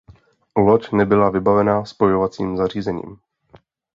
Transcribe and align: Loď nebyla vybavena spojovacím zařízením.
Loď 0.57 0.91
nebyla 0.91 1.29
vybavena 1.29 1.85
spojovacím 1.85 2.57
zařízením. 2.57 3.17